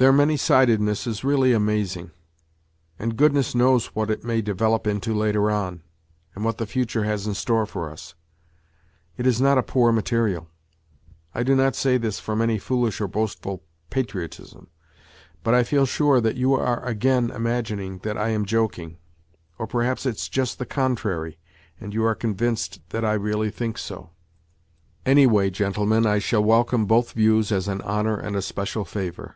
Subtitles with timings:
[0.00, 2.12] Their many sidedness is really amazing,
[3.00, 5.82] and goodness knows what it may develop into later on,
[6.36, 8.14] and what the future has in store for us.
[9.16, 10.48] It is not a poor material!
[11.34, 14.68] I do not say this from any foolish or boastful patriotism.
[15.42, 18.98] But I feel sure that you are again imagining that I am joking.
[19.58, 21.40] Or perhaps it's just the contrary,
[21.80, 24.10] and you are convinced that I really think so.
[24.14, 25.50] 86 NOTES FROM UNDERGROUND Anyway,
[25.98, 29.34] gentlemen, I shall welcome both views as an honour and a special favour.